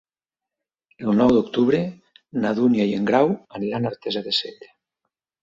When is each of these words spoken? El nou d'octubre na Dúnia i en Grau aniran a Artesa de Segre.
El 1.11 1.19
nou 1.19 1.33
d'octubre 1.37 1.81
na 2.47 2.55
Dúnia 2.61 2.89
i 2.93 2.97
en 3.01 3.07
Grau 3.11 3.31
aniran 3.61 3.87
a 3.87 3.93
Artesa 3.93 4.27
de 4.31 4.35
Segre. 4.41 4.73